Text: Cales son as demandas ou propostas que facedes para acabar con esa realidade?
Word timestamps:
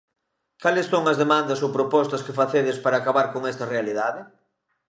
Cales 0.63 0.87
son 0.91 1.03
as 1.11 1.19
demandas 1.23 1.59
ou 1.65 1.69
propostas 1.77 2.23
que 2.25 2.37
facedes 2.41 2.77
para 2.83 2.99
acabar 3.01 3.27
con 3.33 3.41
esa 3.51 3.69
realidade? 3.73 4.21